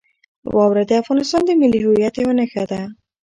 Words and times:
واوره 0.55 0.83
د 0.89 0.91
افغانستان 1.01 1.41
د 1.45 1.51
ملي 1.61 1.79
هویت 1.83 2.13
یوه 2.21 2.33
نښه 2.39 2.63
ده. 2.71 2.81